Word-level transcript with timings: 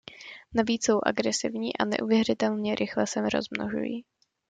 Navíc 0.53 0.83
jsou 0.85 0.99
agresivní 1.03 1.77
a 1.77 1.85
neuvěřitelně 1.85 2.75
rychle 2.75 3.07
se 3.07 3.21
rozmnožují. 3.29 4.03